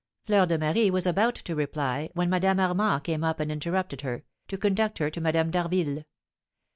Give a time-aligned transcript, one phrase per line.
[0.25, 4.23] Fleur de Marie was about to reply, when Madame Armand came up and interrupted her,
[4.47, 6.05] to conduct her to Madame d'Harville.